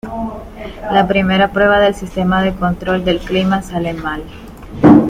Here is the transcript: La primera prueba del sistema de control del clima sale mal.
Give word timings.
La 0.91 1.07
primera 1.07 1.51
prueba 1.51 1.79
del 1.79 1.93
sistema 1.93 2.41
de 2.41 2.55
control 2.55 3.05
del 3.05 3.19
clima 3.19 3.61
sale 3.61 3.93
mal. 3.93 4.23